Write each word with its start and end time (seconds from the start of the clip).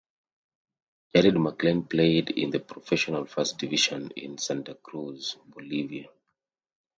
Jared 1.13 1.35
MacLane 1.37 1.85
played 1.87 2.31
in 2.31 2.49
the 2.49 2.59
Professional 2.59 3.25
First 3.27 3.59
Division 3.59 4.09
in 4.17 4.39
Santa 4.39 4.73
Cruz, 4.73 5.37
Bolivia. 5.45 6.07